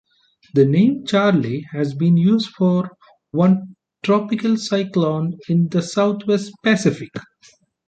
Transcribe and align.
The 0.55 0.65
name 0.65 1.05
Charlie 1.05 1.67
has 1.73 1.93
been 1.93 2.17
used 2.17 2.49
for 2.57 2.89
one 3.29 3.75
tropical 4.01 4.57
cyclone 4.57 5.37
in 5.47 5.67
the 5.69 5.83
southwest 5.83 6.51
Pacific. 6.63 7.11